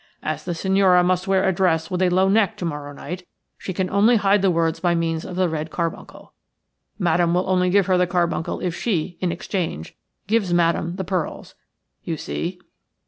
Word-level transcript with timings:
As 0.23 0.43
the 0.45 0.55
signora 0.55 1.03
must 1.03 1.27
wear 1.27 1.47
a 1.47 1.53
dress 1.53 1.91
with 1.91 2.01
a 2.01 2.09
low 2.09 2.27
neck 2.27 2.57
to 2.57 2.65
morrow 2.65 2.91
night, 2.91 3.27
she 3.55 3.71
can 3.71 3.87
only 3.91 4.15
hide 4.15 4.41
the 4.41 4.49
words 4.49 4.79
by 4.79 4.95
means 4.95 5.23
of 5.23 5.35
the 5.35 5.47
red 5.47 5.69
carbuncle. 5.69 6.33
Madame 6.97 7.35
will 7.35 7.47
only 7.47 7.69
give 7.69 7.85
her 7.85 7.99
the 7.99 8.07
carbuncle 8.07 8.59
if 8.61 8.73
she, 8.73 9.19
in 9.19 9.31
exchange, 9.31 9.95
gives 10.25 10.55
Madame 10.55 10.95
the 10.95 11.03
pearls. 11.03 11.53
You 12.03 12.17
see?" 12.17 12.59